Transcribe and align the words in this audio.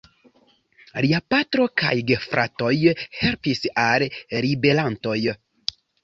Lia 1.05 1.17
patro 1.33 1.65
kaj 1.81 1.91
gefratoj 2.11 2.71
helpis 3.17 3.61
al 3.83 4.05
ribelantoj. 4.47 5.19